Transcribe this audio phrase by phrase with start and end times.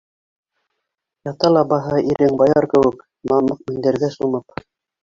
[1.29, 4.69] Ята ла баһа ирең баяр кеүек, мамыҡ мендәргә сумып...